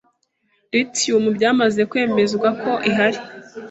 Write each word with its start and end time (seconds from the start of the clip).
Lithium 0.73 1.23
byamaze 1.37 1.81
kwemezwa 1.91 2.47
ko 2.61 2.71
ihari 2.89 3.19